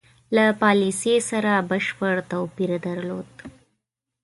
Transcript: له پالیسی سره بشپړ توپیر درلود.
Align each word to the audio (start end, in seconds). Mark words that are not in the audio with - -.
له 0.35 0.45
پالیسی 0.61 1.15
سره 1.29 1.53
بشپړ 1.69 2.15
توپیر 2.31 2.71
درلود. 2.85 3.31